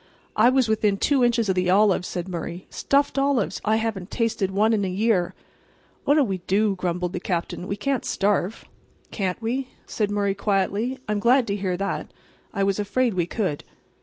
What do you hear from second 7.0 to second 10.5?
the Captain. "We can't starve." "Can't we?" said Murray